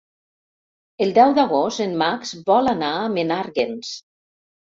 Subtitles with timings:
[1.05, 3.95] El deu d'agost en Max vol anar a Menàrguens.